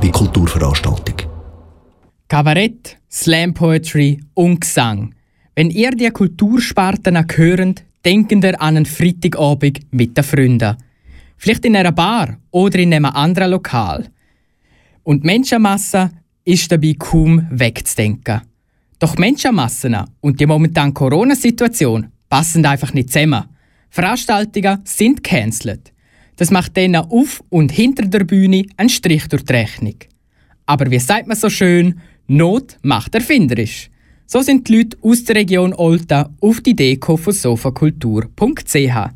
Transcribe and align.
wie 0.00 0.10
Kulturveranstaltung. 0.10 1.16
Kabarett, 2.28 2.98
Slam 3.10 3.52
Poetry 3.52 4.20
und 4.34 4.60
Gesang. 4.60 5.14
Wenn 5.56 5.70
ihr 5.70 5.90
die 5.90 6.10
Kultursparten 6.10 7.16
hört, 7.16 7.82
denken 8.04 8.42
ihr 8.42 8.60
an 8.60 8.76
einen 8.76 8.86
Freitagabend 8.86 9.80
mit 9.90 10.16
den 10.16 10.22
Freunden. 10.22 10.76
Vielleicht 11.36 11.64
in 11.64 11.76
einer 11.76 11.90
Bar 11.90 12.38
oder 12.52 12.78
in 12.78 12.94
einem 12.94 13.06
anderen 13.06 13.50
Lokal. 13.50 14.06
Und 15.02 15.24
die 15.24 15.26
Menschenmasse 15.26 16.10
ist 16.44 16.70
dabei 16.70 16.94
kaum 16.96 17.46
wegzudenken. 17.50 18.42
Doch 19.00 19.18
Menschenmassen 19.18 19.96
und 20.20 20.38
die 20.38 20.46
momentane 20.46 20.92
Corona-Situation 20.92 22.06
passen 22.28 22.64
einfach 22.64 22.94
nicht 22.94 23.12
zusammen. 23.12 23.44
Veranstaltungen 23.90 24.82
sind 24.84 25.24
cancelled. 25.24 25.92
Das 26.36 26.50
macht 26.50 26.76
denen 26.76 26.96
auf 26.96 27.42
und 27.48 27.72
hinter 27.72 28.06
der 28.06 28.24
Bühne 28.24 28.66
einen 28.76 28.88
Strich 28.88 29.26
durch 29.28 29.44
die 29.44 29.52
Rechnung. 29.52 29.96
Aber 30.66 30.90
wie 30.90 30.98
sagt 30.98 31.26
man 31.26 31.36
so 31.36 31.48
schön, 31.48 32.00
Not 32.28 32.76
macht 32.82 33.14
erfinderisch. 33.14 33.88
So 34.26 34.42
sind 34.42 34.68
die 34.68 34.78
Leute 34.78 34.98
aus 35.02 35.24
der 35.24 35.36
Region 35.36 35.72
Olta 35.72 36.30
auf 36.40 36.60
die 36.60 36.70
Idee 36.70 36.98
von 37.00 37.32
sofakultur.ch. 37.32 39.10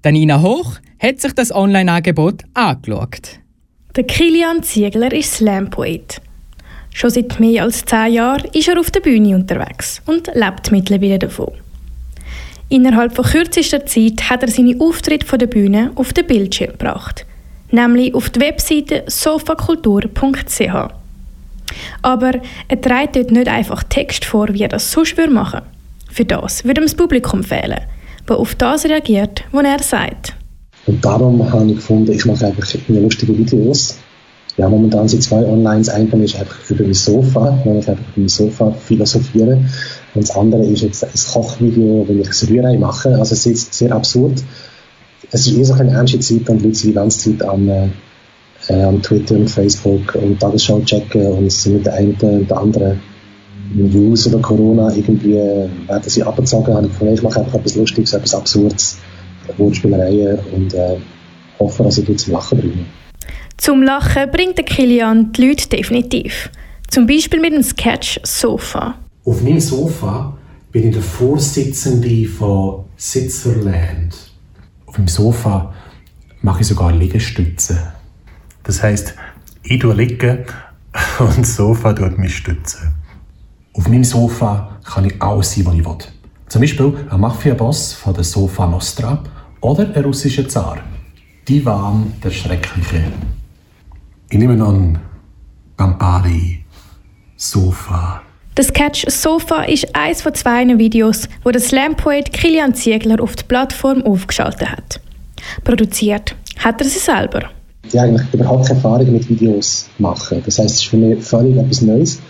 Danina 0.00 0.40
Hoch 0.40 0.76
hat 0.98 1.20
sich 1.20 1.32
das 1.34 1.54
Online-Angebot 1.54 2.44
angeschaut. 2.54 3.40
Der 3.94 4.04
Kilian 4.04 4.62
Ziegler 4.62 5.12
ist 5.12 5.34
Slam-Poet. 5.34 6.20
Schon 6.94 7.10
seit 7.10 7.38
mehr 7.38 7.64
als 7.64 7.84
zehn 7.84 8.14
Jahren 8.14 8.48
ist 8.54 8.68
er 8.68 8.80
auf 8.80 8.90
der 8.90 9.00
Bühne 9.00 9.36
unterwegs 9.36 10.00
und 10.06 10.28
lebt 10.34 10.72
mittlerweile 10.72 11.18
davon. 11.18 11.52
Innerhalb 12.70 13.16
von 13.16 13.24
kürzester 13.24 13.86
Zeit 13.86 14.28
hat 14.28 14.42
er 14.42 14.50
seine 14.50 14.78
Auftritte 14.78 15.26
von 15.26 15.38
der 15.38 15.46
Bühne 15.46 15.90
auf 15.94 16.12
den 16.12 16.26
Bildschirm 16.26 16.72
gebracht, 16.72 17.24
nämlich 17.70 18.14
auf 18.14 18.28
die 18.28 18.40
Webseite 18.40 19.04
sofakultur.ch. 19.06 20.60
Aber 22.02 22.32
er 22.68 22.80
trägt 22.80 23.16
dort 23.16 23.30
nicht 23.30 23.48
einfach 23.48 23.82
Text 23.84 24.26
vor, 24.26 24.48
wie 24.52 24.62
er 24.62 24.68
das 24.68 24.92
sonst 24.92 25.16
machen 25.16 25.60
würde. 25.60 25.66
Für 26.10 26.24
das 26.24 26.64
würde 26.64 26.82
ihm 26.82 26.86
das 26.86 26.94
Publikum 26.94 27.42
fehlen, 27.42 27.80
das 28.26 28.36
auf 28.36 28.54
das 28.54 28.84
reagiert, 28.84 29.44
was 29.50 29.64
er 29.64 29.82
sagt. 29.82 30.34
Und 30.86 31.02
darum 31.04 31.50
habe 31.50 31.66
ich 31.66 31.76
gefunden, 31.76 32.12
ich 32.12 32.24
mache 32.26 32.46
einfach 32.46 32.66
lustige 32.88 33.36
Videos. 33.36 33.98
Ja, 34.58 34.68
momentan 34.68 35.06
sind 35.06 35.22
zwei 35.22 35.44
online. 35.44 35.78
Das 35.78 35.90
eine 35.90 36.24
ist 36.24 36.36
einfach 36.36 36.58
über 36.68 36.84
mein 36.84 36.94
Sofa, 36.94 37.58
wo 37.64 37.78
ich 37.78 37.88
einfach 37.88 38.02
über 38.02 38.20
mein 38.20 38.28
Sofa 38.28 38.72
philosophiere. 38.72 39.58
Und 40.14 40.28
das 40.28 40.36
andere 40.36 40.64
ist 40.64 40.82
jetzt 40.82 41.04
ein 41.04 41.10
Kochvideo, 41.32 42.06
wo 42.08 42.12
ich 42.12 42.28
ein 42.28 42.48
Rührei 42.48 42.78
mache. 42.78 43.10
Also 43.10 43.34
es 43.34 43.46
ist 43.46 43.74
sehr 43.74 43.92
absurd. 43.92 44.42
Es 45.30 45.46
ist 45.46 45.56
eher 45.56 45.64
so 45.64 45.74
eine 45.74 45.92
ernste 45.92 46.18
Zeit 46.20 46.48
und 46.48 46.58
die 46.58 46.66
Leute 46.66 46.78
sind 46.78 46.90
die 46.90 46.94
ganze 46.94 47.18
Zeit 47.18 47.48
am, 47.48 47.68
äh, 47.68 47.88
am 48.82 49.02
Twitter 49.02 49.34
und 49.34 49.50
Facebook 49.50 50.14
und 50.14 50.40
Tagesschau 50.40 50.80
checken 50.80 51.26
und 51.26 51.52
sind 51.52 51.74
mit 51.74 51.86
der 51.86 51.94
einen 51.94 52.14
und 52.14 52.50
der 52.50 52.56
anderen 52.56 53.00
News 53.74 54.26
über 54.26 54.40
Corona 54.40 54.94
irgendwie 54.94 55.34
äh, 55.34 55.68
werden 55.86 56.02
sie 56.08 56.22
abgezogen. 56.22 56.74
Habe 56.74 56.86
ich 56.86 56.92
gefunden, 56.92 57.14
ich 57.14 57.22
mache 57.22 57.40
einfach 57.40 57.54
etwas 57.54 57.76
Lustiges, 57.76 58.14
etwas 58.14 58.34
Absurdes, 58.34 58.98
Wortspielereien 59.58 60.38
und 60.54 60.72
äh, 60.74 60.96
hoffe, 61.58 61.82
dass 61.82 61.98
ich 61.98 62.06
die 62.06 62.16
zum 62.16 62.32
Lachen 62.32 62.58
bringe. 62.58 62.84
Zum 63.58 63.82
Lachen 63.82 64.30
bringt 64.30 64.56
der 64.56 64.64
Kilian 64.64 65.32
die 65.32 65.48
Leute 65.48 65.68
definitiv. 65.68 66.50
Zum 66.88 67.06
Beispiel 67.06 67.40
mit 67.40 67.52
dem 67.52 67.62
Sketch 67.62 68.20
Sofa. 68.22 68.94
Auf 69.28 69.42
meinem 69.42 69.60
Sofa 69.60 70.38
bin 70.72 70.88
ich 70.88 70.94
der 70.94 71.02
Vorsitzende 71.02 72.26
von 72.26 72.86
Sitzerland. 72.96 74.16
Auf 74.86 74.94
dem 74.94 75.06
Sofa 75.06 75.74
mache 76.40 76.62
ich 76.62 76.66
sogar 76.66 76.92
Liegestütze. 76.92 77.92
Das 78.62 78.82
heißt, 78.82 79.14
ich 79.64 79.80
tue 79.80 79.92
liegen 79.92 80.46
und 81.18 81.40
das 81.40 81.56
Sofa 81.56 81.92
tut 81.92 82.16
mich 82.16 82.38
stützen. 82.38 82.94
Auf 83.74 83.86
meinem 83.86 84.02
Sofa 84.02 84.78
kann 84.82 85.04
ich 85.04 85.20
alles 85.20 85.54
sein, 85.54 85.66
was 85.66 85.74
ich 85.74 85.84
will. 85.84 85.98
Zum 86.48 86.62
Beispiel 86.62 87.06
ein 87.10 87.20
Mafia-Boss 87.20 87.92
von 87.92 88.14
der 88.14 88.24
Sofa 88.24 88.66
Nostra 88.66 89.22
oder 89.60 89.94
ein 89.94 90.04
russischer 90.04 90.48
Zar. 90.48 90.78
Divan 91.46 92.14
der 92.24 92.30
Schreckliche. 92.30 93.04
Ich 94.30 94.38
nehme 94.38 94.64
an 94.64 94.98
Campari, 95.76 96.64
Sofa, 97.36 98.22
der 98.58 98.64
Sketch 98.64 99.06
Sofa 99.08 99.62
ist 99.62 99.94
eines 99.94 100.20
von 100.20 100.34
zwei 100.34 100.66
Videos, 100.78 101.28
wo 101.44 101.50
der 101.52 101.60
Slam-Poet 101.60 102.32
Kilian 102.32 102.74
Ziegler 102.74 103.22
auf 103.22 103.36
die 103.36 103.44
Plattform 103.44 104.02
aufgeschaltet 104.02 104.68
hat. 104.68 105.00
Produziert 105.62 106.34
hat 106.58 106.80
er 106.80 106.88
sie 106.88 106.98
selber. 106.98 107.50
Ich 107.84 107.96
habe 107.96 108.08
eigentlich 108.08 108.26
überhaupt 108.34 108.66
keine 108.66 108.80
Erfahrung 108.80 109.12
mit 109.12 109.28
Videos 109.28 109.88
machen. 109.98 110.42
Das 110.44 110.58
heißt, 110.58 110.70
es 110.70 110.80
ist 110.80 110.86
für 110.86 110.96
mich 110.96 111.22
völlig 111.24 111.56
etwas 111.56 111.82
Neues. 111.82 112.20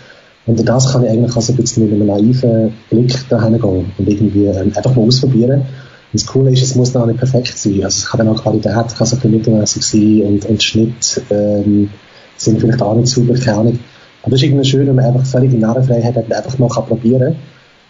Und 0.45 0.69
das 0.69 0.91
kann 0.91 1.03
ich 1.03 1.09
eigentlich 1.09 1.35
also 1.35 1.51
ein 1.51 1.57
bisschen 1.57 1.85
mit 1.85 1.93
einem 1.93 2.05
naiven 2.05 2.73
Blick 2.91 3.27
dahin 3.29 3.59
gehen 3.59 3.91
und 3.97 4.07
irgendwie 4.07 4.45
ähm, 4.45 4.71
einfach 4.75 4.95
mal 4.95 5.07
ausprobieren. 5.07 5.61
Und 5.61 5.65
das 6.13 6.27
Coole 6.27 6.51
ist, 6.51 6.61
es 6.61 6.75
muss 6.75 6.91
dann 6.91 7.01
auch 7.01 7.07
nicht 7.07 7.19
perfekt 7.19 7.57
sein. 7.57 7.83
Also 7.83 7.87
es 7.87 8.05
kann 8.05 8.19
dann 8.19 8.29
auch 8.29 8.43
Qualität, 8.43 8.95
kann 8.95 9.07
so 9.07 9.17
ein 9.21 9.31
mittelmäßig 9.31 9.81
sein 9.81 10.21
und, 10.27 10.45
und 10.45 10.61
Schnitt 10.61 11.23
ähm, 11.31 11.89
sind 12.37 12.61
vielleicht 12.61 12.83
auch 12.83 12.95
nicht 12.95 13.07
super, 13.07 13.33
keine 13.33 13.57
Ahnung. 13.57 13.79
Aber 14.23 14.35
es 14.35 14.41
ist 14.41 14.47
irgendwie 14.47 14.65
schön, 14.65 14.87
wenn 14.87 14.95
man 14.95 15.05
einfach 15.05 15.25
völlige 15.25 15.57
Narrenfreiheit 15.57 16.15
hat 16.15 16.25
und 16.25 16.33
einfach 16.33 16.57
mal 16.57 16.67
probieren 16.67 17.19
kann. 17.19 17.35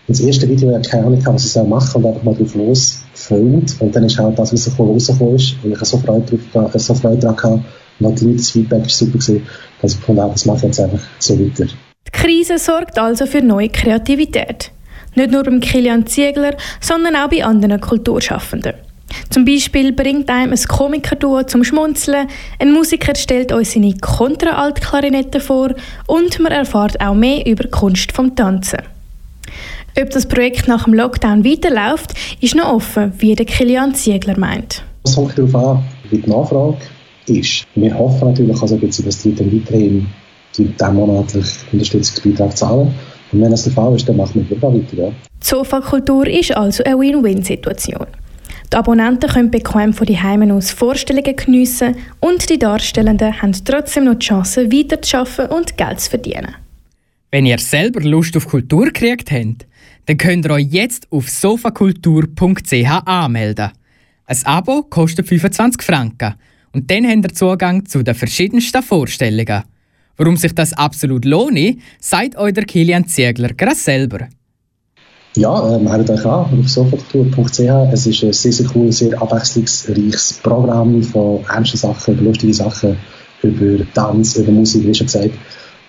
Und 0.08 0.18
das 0.18 0.22
erste 0.22 0.50
Video, 0.50 0.76
ich 0.76 0.90
keine 0.90 1.06
Ahnung, 1.06 1.22
was 1.24 1.46
ich 1.46 1.52
soll 1.52 1.68
machen 1.68 2.04
und 2.04 2.10
einfach 2.10 2.24
mal 2.24 2.34
drauf 2.34 2.56
los 2.56 3.04
gefilmt. 3.14 3.76
Und 3.80 3.96
dann 3.96 4.04
ist 4.04 4.18
halt 4.18 4.40
das, 4.40 4.52
was 4.52 4.68
rausgekommen 4.68 4.96
ist. 4.96 5.56
Und 5.64 5.72
ich 5.72 5.76
habe 5.76 5.86
so 5.86 5.98
Freude, 5.98 6.40
drauf, 6.52 6.72
so 6.76 6.94
Freude 6.96 7.18
daran 7.18 7.36
gehabt. 7.36 7.64
Und 8.00 8.20
die 8.20 8.26
Leute, 8.26 8.38
das 8.38 8.50
Feedback 8.50 8.82
war 8.82 8.90
super 8.90 9.20
gewesen. 9.20 9.48
dass 9.82 9.94
ich 9.94 10.00
gefunden 10.00 10.22
habe, 10.22 10.32
das 10.32 10.46
mache 10.46 10.58
ich 10.58 10.64
jetzt 10.64 10.80
einfach 10.80 11.02
so 11.20 11.40
weiter. 11.40 11.66
Die 11.66 12.12
Krise 12.12 12.58
sorgt 12.58 12.98
also 12.98 13.26
für 13.26 13.42
neue 13.42 13.70
Kreativität. 13.70 14.72
Nicht 15.16 15.32
nur 15.32 15.44
beim 15.44 15.60
Kilian 15.60 16.08
Ziegler, 16.08 16.56
sondern 16.82 17.16
auch 17.16 17.30
bei 17.30 17.44
anderen 17.44 17.80
Kulturschaffenden. 17.80 18.74
Zum 19.30 19.46
Beispiel 19.46 19.92
bringt 19.92 20.30
einem 20.30 20.54
ein 20.54 20.64
Komikerduo 20.68 21.44
zum 21.44 21.64
Schmunzeln, 21.64 22.28
ein 22.60 22.72
Musiker 22.72 23.16
stellt 23.16 23.52
uns 23.52 23.74
seine 23.74 23.94
Kontra-Alt-Klarinette 23.96 25.40
vor 25.40 25.74
und 26.08 26.40
man 26.40 26.52
erfährt 26.52 27.00
auch 27.02 27.16
mehr 27.16 27.46
über 27.46 27.64
die 27.64 27.70
Kunst 27.70 28.12
vom 28.12 28.36
Tanzen. 28.36 28.80
Ob 30.00 30.10
das 30.12 30.28
Projekt 30.28 30.68
nach 30.68 30.86
dem 30.86 30.94
Lockdown 30.94 31.44
weiterläuft, 31.44 32.14
ist 32.42 32.56
noch 32.56 32.72
offen, 32.72 33.14
wie 33.18 33.36
der 33.36 33.46
Kilian 33.46 33.94
Ziegler 33.96 34.38
meint. 34.38 34.84
Es 35.04 35.16
kommt 35.16 35.38
darauf 35.38 35.56
an, 35.56 35.84
wie 36.10 36.20
die 36.20 36.30
Nachfrage 36.30 36.78
ist. 37.28 37.66
Wir 37.76 37.98
hoffen 37.98 38.30
natürlich, 38.30 38.62
also, 38.62 38.78
dass 38.78 39.22
die 39.22 39.36
dann 39.36 39.52
weiterhin 39.52 40.08
diesen 40.58 40.96
monatlichen 40.96 41.52
Unterstützungsbeitrag 41.72 42.56
zahlen. 42.56 42.94
Und 43.32 43.42
wenn 43.42 43.52
das 43.52 43.64
der 43.64 43.74
Fall 43.74 43.96
ist, 43.96 44.08
dann 44.08 44.18
machen 44.18 44.46
wir 44.50 44.62
weiter. 44.62 44.96
Ja. 44.96 45.10
Die 45.10 45.48
Sofa-Kultur 45.48 46.28
ist 46.28 46.56
also 46.56 46.84
eine 46.84 47.00
Win-Win-Situation. 47.00 48.08
Die 48.72 48.78
Abonnenten 48.78 49.28
können 49.30 49.50
bequem 49.50 49.94
von 49.94 50.06
die 50.06 50.20
Heimen 50.20 50.52
aus 50.52 50.70
Vorstellungen 50.70 51.36
geniessen 51.36 51.96
und 52.20 52.48
die 52.50 52.60
Darstellenden 52.60 53.42
haben 53.42 53.54
trotzdem 53.66 54.04
noch 54.04 54.16
die 54.16 54.28
Chance, 54.28 54.72
weiterzuarbeiten 54.72 55.48
und 55.48 55.76
Geld 55.76 56.00
zu 56.00 56.12
verdienen. 56.12 56.56
Wenn 57.32 57.48
ihr 57.48 57.58
selber 57.58 58.02
Lust 58.02 58.38
auf 58.38 58.48
Kultur 58.48 58.86
gekriegt 58.86 59.32
habt, 59.32 59.66
dann 60.06 60.18
könnt 60.18 60.46
ihr 60.46 60.52
euch 60.52 60.68
jetzt 60.70 61.12
auf 61.12 61.30
sofakultur.ch 61.30 62.90
anmelden. 63.06 63.72
Ein 64.28 64.38
Abo 64.46 64.84
kostet 64.84 65.28
25 65.28 65.82
Franken 65.82 66.36
und 66.72 66.92
dann 66.92 67.08
habt 67.08 67.26
ihr 67.26 67.34
Zugang 67.34 67.86
zu 67.86 68.04
den 68.04 68.14
verschiedensten 68.14 68.84
Vorstellungen. 68.84 69.64
Warum 70.18 70.38
sich 70.38 70.54
das 70.54 70.74
absolut 70.74 71.26
lohnt, 71.26 71.80
sagt 72.00 72.36
euch 72.36 72.54
der 72.54 72.66
Kilian 72.66 73.08
Ziegler 73.08 73.54
gerade 73.54 73.76
selber. 73.76 74.28
Ja, 75.36 75.76
äh, 75.76 75.80
meldet 75.80 76.10
euch 76.10 76.26
an 76.26 76.60
auf 76.60 76.68
sofakultur.ch. 76.70 77.60
Es 77.94 78.08
ist 78.08 78.24
ein 78.24 78.34
sehr, 78.34 78.52
sehr 78.52 78.66
cooles, 78.66 78.98
sehr 78.98 79.22
abwechslungsreiches 79.22 80.40
Programm 80.42 81.04
von 81.04 81.46
ernsten 81.48 81.78
Sachen, 81.78 82.16
über 82.16 82.24
lustige 82.24 82.54
Sachen, 82.54 82.98
über 83.44 83.84
Tanz, 83.94 84.36
über 84.38 84.52
Musik, 84.52 84.88
wie 84.88 84.94
schon 84.94 85.08
gesagt. 85.08 85.36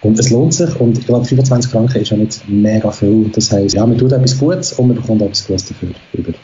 Und 0.03 0.19
es 0.19 0.31
lohnt 0.31 0.55
sich 0.55 0.81
und 0.81 0.99
ich 0.99 1.07
glaube 1.07 1.27
25 1.27 1.71
Franken 1.71 2.01
ist 2.01 2.11
ja 2.11 2.17
nicht 2.17 2.49
mega 2.49 2.91
viel. 2.91 3.31
Das 3.35 3.53
heisst, 3.53 3.75
ja, 3.75 3.87
man 3.87 3.99
tut 3.99 4.13
etwas 4.13 4.39
Gutes 4.39 4.73
und 4.75 4.89
man 4.89 4.97
bekommt 4.97 5.23
etwas 5.23 5.47
Gutes 5.47 5.67
dafür. 5.67 5.91